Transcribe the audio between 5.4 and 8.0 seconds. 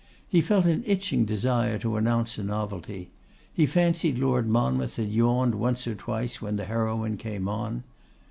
once or twice when the heroine came on.